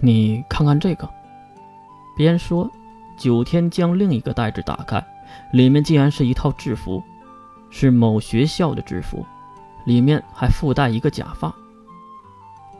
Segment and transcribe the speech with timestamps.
[0.00, 1.08] 你看看这个。
[2.16, 2.70] 边说，
[3.16, 5.04] 九天将另一个袋子打开，
[5.52, 7.02] 里面竟然是一套制服，
[7.70, 9.24] 是某学校的制服，
[9.86, 11.54] 里面还附带一个假发。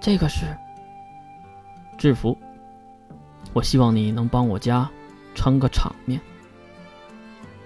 [0.01, 0.47] 这个是
[1.97, 2.37] 制服。
[3.53, 4.89] 我希望你能帮我家
[5.35, 6.21] 撑个场面。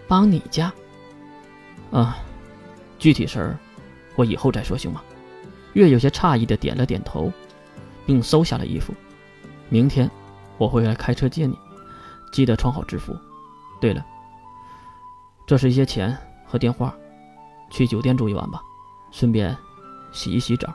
[0.06, 0.72] 帮你家？
[1.90, 2.18] 啊，
[2.98, 3.58] 具体事儿
[4.14, 5.02] 我以后再说，行吗？
[5.72, 7.32] 月有些诧异的点了点头，
[8.04, 8.94] 并收下了衣服。
[9.72, 10.08] 明天
[10.58, 11.58] 我会来开车接你，
[12.30, 13.16] 记得穿好制服。
[13.80, 14.04] 对了，
[15.46, 16.14] 这是一些钱
[16.44, 16.94] 和电话，
[17.70, 18.60] 去酒店住一晚吧，
[19.10, 19.56] 顺便
[20.12, 20.70] 洗一洗澡。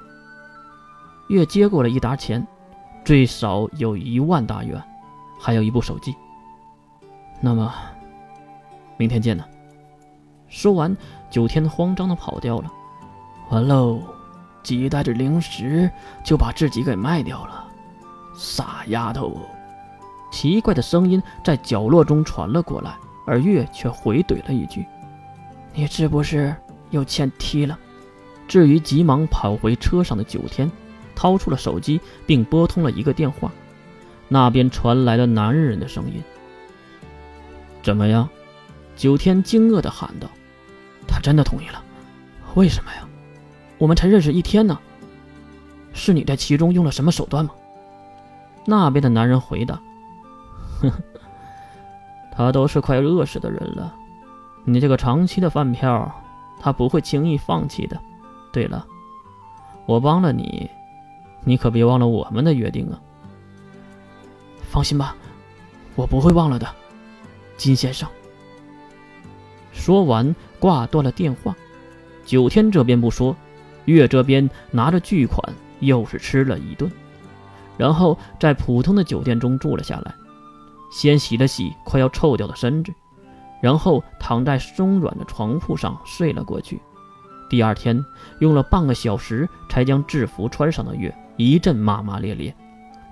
[1.27, 2.45] 月接过了一沓钱，
[3.05, 4.83] 最少有一万大元，
[5.39, 6.15] 还有一部手机。
[7.39, 7.71] 那么，
[8.97, 9.45] 明天见呢。
[10.47, 10.97] 说完，
[11.29, 12.73] 九天慌张的跑掉了。
[13.51, 14.01] 完喽，
[14.63, 15.87] 几袋子零食
[16.25, 17.66] 就把自己给卖掉了。
[18.37, 19.41] 傻丫头！
[20.31, 24.85] 奇怪的声音在角落中传了过来，而月却回怼了一句
[25.73, 26.55] ：“你是不是
[26.91, 27.77] 又欠踢了？”
[28.47, 30.71] 至于急忙跑回车上的九天，
[31.15, 33.51] 掏出了手机，并拨通了一个电话。
[34.29, 36.21] 那边传来了男人的声音
[37.81, 38.29] ：“怎么样？”
[38.95, 40.27] 九天惊愕地喊道
[41.07, 41.83] ：“他真的同意了？
[42.55, 43.07] 为什么呀？
[43.77, 44.77] 我们才认识一天呢。
[45.93, 47.51] 是你在其中用了什么手段吗？”
[48.69, 49.79] 那边的男人回答
[50.81, 51.01] ：“呵呵，
[52.33, 53.95] 他都是快饿死的人了，
[54.65, 56.13] 你这个长期的饭票，
[56.59, 57.97] 他不会轻易放弃的。
[58.51, 58.85] 对了，
[59.85, 60.69] 我帮了你，
[61.45, 62.99] 你可别忘了我们的约定啊。”
[64.69, 65.15] 放心吧，
[65.95, 66.67] 我不会忘了的，
[67.55, 68.07] 金先生。
[69.71, 71.55] 说完，挂断了电话。
[72.25, 73.33] 九天这边不说，
[73.85, 75.41] 月这边拿着巨款，
[75.79, 76.91] 又是吃了一顿。
[77.77, 80.13] 然后在普通的酒店中住了下来，
[80.91, 82.93] 先洗了洗快要臭掉的身子，
[83.61, 86.81] 然后躺在松软的床铺上睡了过去。
[87.49, 88.03] 第二天
[88.39, 92.53] 用了半个小时才将制服穿上的月一阵骂骂咧咧，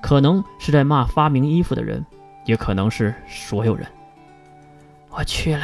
[0.02, 2.06] 可能是在骂发明衣服的人，
[2.46, 3.88] 也可能是所有人。
[5.09, 5.64] 我去了，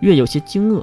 [0.00, 0.82] 月有些惊愕，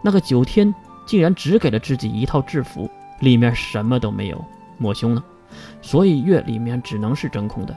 [0.00, 0.74] 那个九天
[1.04, 2.88] 竟然只给了自己一套制服，
[3.20, 4.42] 里面什么都没有，
[4.78, 5.22] 抹胸呢？
[5.82, 7.76] 所以月里面只能是真空的，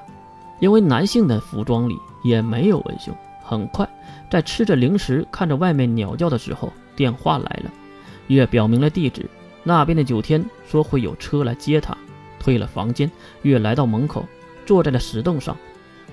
[0.59, 3.15] 因为男性的服装里也没有文胸。
[3.43, 3.87] 很快，
[4.29, 7.71] 在吃着零食、看着外面鸟叫的时候，电话来了。
[8.27, 9.29] 月表明了地址，
[9.63, 11.97] 那边的九天说会有车来接他。
[12.39, 13.11] 退了房间，
[13.41, 14.25] 月来到门口，
[14.65, 15.57] 坐在了石凳上，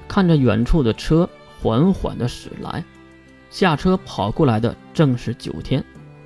[0.08, 1.28] 看着远处的车
[1.62, 2.82] 缓缓地驶来。
[3.50, 5.82] 下车跑过来的正是九天，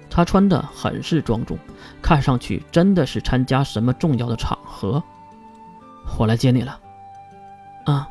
[0.09, 1.59] 他穿的很是庄重，
[2.01, 5.03] 看上去真的是参加什么重要的场合。
[6.23, 6.79] 我来接你了，
[7.85, 8.09] 啊！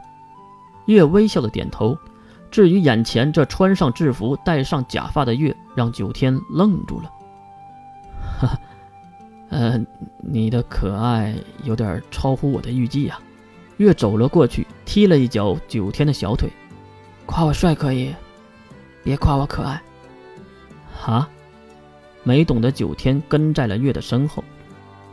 [0.85, 1.97] 月微笑的点头。
[2.51, 7.09] 至于眼前这穿上制服、戴上假发的月，让九天愣住了。
[8.19, 8.59] 哈哈，
[9.49, 9.79] 呃，
[10.19, 11.33] 你的可爱
[11.63, 13.17] 有点超乎我的预计呀。
[13.77, 16.49] 月走了过去，踢了一脚九天的小腿。
[17.25, 18.13] 夸我帅可以，
[19.05, 19.81] 别夸我可爱。
[20.93, 21.29] 哈，
[22.23, 24.43] 没懂的九天跟在了月的身后。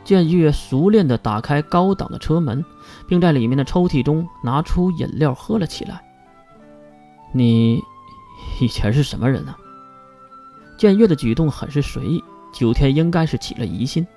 [0.09, 2.65] 见月熟练地打开高档的车门，
[3.07, 6.01] 并在里面的抽屉中拿出饮料喝了起来。
[7.31, 7.79] 你
[8.59, 9.55] 以前是什么人呢？
[10.79, 14.07] 见月的举动很是随意，九天应该是起了疑心。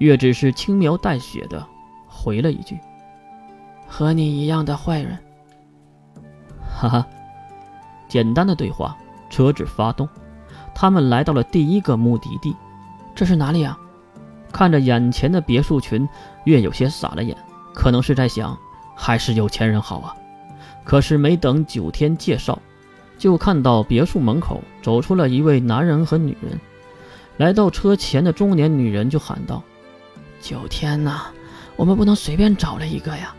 [0.00, 1.66] 月只是轻描淡写的
[2.06, 2.78] 回了一句
[3.88, 5.18] ：“和你一样的坏人。”
[6.78, 7.06] 哈哈，
[8.06, 8.94] 简单的对话。
[9.30, 10.06] 车子发动，
[10.74, 12.54] 他们来到了第一个目的地。
[13.14, 13.78] 这是哪里啊？
[14.52, 16.08] 看着眼前的别墅群，
[16.44, 17.36] 月有些傻了眼，
[17.74, 18.58] 可能是在想，
[18.94, 20.14] 还是有钱人好啊。
[20.84, 22.58] 可是没等九天介绍，
[23.16, 26.58] 就看到别墅门口走出了一位男人和女人。
[27.36, 29.62] 来到车前的中年女人就喊道
[30.42, 31.26] ：“九天呐，
[31.76, 33.34] 我们不能随便找了一个呀，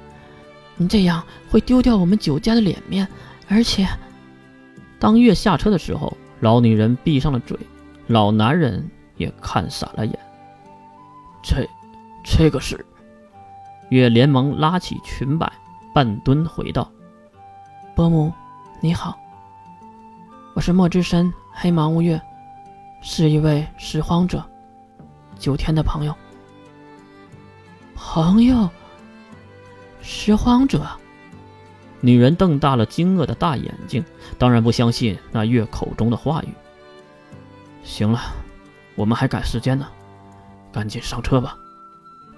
[0.77, 3.07] 你这样会丢掉我们九家的脸面。
[3.47, 3.85] 而且……”
[4.97, 7.57] 当月下车的时候，老女人闭上了嘴，
[8.07, 10.19] 老男人也看傻了眼。
[11.41, 11.67] 这，
[12.23, 12.85] 这个是，
[13.89, 15.51] 月连忙拉起裙摆，
[15.93, 16.89] 半蹲回道
[17.95, 18.31] ：“伯母，
[18.79, 19.17] 你好，
[20.55, 22.21] 我是墨之神黑芒乌月，
[23.01, 24.43] 是一位拾荒者，
[25.37, 26.15] 九天的朋友。
[27.95, 28.69] 朋友，
[30.01, 30.85] 拾荒者。”
[32.03, 34.03] 女人瞪大了惊愕的大眼睛，
[34.39, 36.47] 当然不相信那月口中的话语。
[37.83, 38.19] 行了，
[38.95, 39.87] 我们还赶时间呢。
[40.71, 41.55] 赶紧上车吧！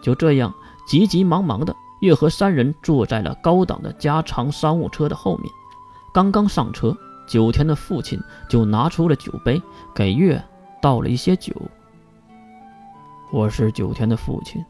[0.01, 0.53] 就这样，
[0.87, 5.51] 急急忙忙的，月和三人坐在了高档的加长商务车的后面。
[6.13, 6.95] 刚刚上车，
[7.27, 8.19] 九天的父亲
[8.49, 9.61] 就拿出了酒杯，
[9.95, 10.43] 给月
[10.81, 11.53] 倒了一些酒。
[13.31, 14.63] 我是九天的父亲，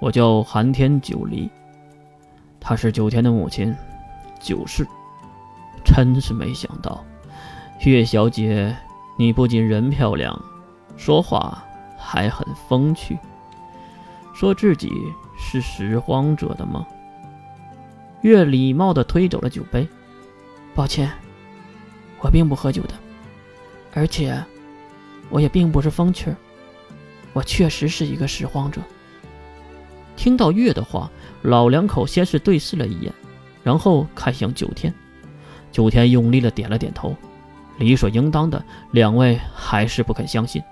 [0.00, 1.48] 我叫寒天九离，
[2.58, 3.74] 她是九天的母亲，
[4.40, 4.86] 九世。
[5.84, 7.04] 真是没想到，
[7.84, 8.74] 月小姐，
[9.18, 10.40] 你不仅人漂亮，
[10.96, 11.62] 说话
[12.02, 13.18] 还很风趣。
[14.34, 14.90] 说自己
[15.38, 16.86] 是拾荒者的吗？
[18.22, 19.86] 月礼貌地推走了酒杯。
[20.74, 21.10] 抱歉，
[22.20, 22.94] 我并不喝酒的，
[23.92, 24.42] 而且
[25.28, 26.34] 我也并不是风趣，
[27.32, 28.80] 我确实是一个拾荒者。
[30.16, 31.10] 听到月的话，
[31.42, 33.12] 老两口先是对视了一眼，
[33.62, 34.92] 然后看向九天。
[35.70, 37.16] 九天用力的点了点头，
[37.78, 38.62] 理所应当的，
[38.92, 40.62] 两位还是不肯相信，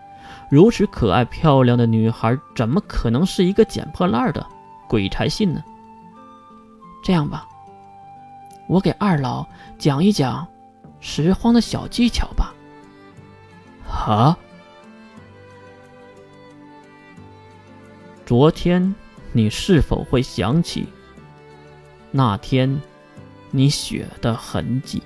[0.50, 4.44] 如此可爱漂亮的女孩，怎么可能是一个捡破烂的
[4.88, 5.62] 鬼才信呢？
[7.04, 7.48] 这样吧，
[8.68, 9.46] 我给二老
[9.78, 10.46] 讲一讲
[10.98, 12.52] 拾荒的小技巧吧。
[13.88, 14.36] 啊？
[18.26, 18.94] 昨天
[19.32, 20.88] 你是否会想起
[22.10, 22.80] 那天？
[23.52, 25.02] 你血的痕迹。